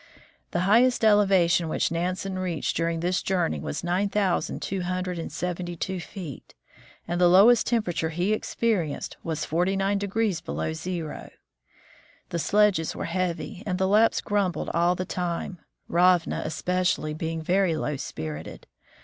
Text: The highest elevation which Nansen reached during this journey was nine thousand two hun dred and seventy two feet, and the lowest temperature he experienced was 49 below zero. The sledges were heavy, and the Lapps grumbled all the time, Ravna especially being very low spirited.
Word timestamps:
The 0.49 0.61
highest 0.61 1.05
elevation 1.05 1.69
which 1.69 1.91
Nansen 1.91 2.39
reached 2.39 2.75
during 2.75 3.01
this 3.01 3.21
journey 3.21 3.59
was 3.59 3.83
nine 3.83 4.09
thousand 4.09 4.59
two 4.63 4.81
hun 4.81 5.03
dred 5.03 5.19
and 5.19 5.31
seventy 5.31 5.75
two 5.75 5.99
feet, 5.99 6.55
and 7.07 7.21
the 7.21 7.27
lowest 7.27 7.67
temperature 7.67 8.09
he 8.09 8.33
experienced 8.33 9.17
was 9.21 9.45
49 9.45 9.99
below 10.43 10.73
zero. 10.73 11.29
The 12.29 12.39
sledges 12.39 12.95
were 12.95 13.05
heavy, 13.05 13.61
and 13.67 13.77
the 13.77 13.87
Lapps 13.87 14.21
grumbled 14.21 14.71
all 14.73 14.95
the 14.95 15.05
time, 15.05 15.59
Ravna 15.87 16.41
especially 16.45 17.13
being 17.13 17.43
very 17.43 17.75
low 17.75 17.95
spirited. 17.95 18.65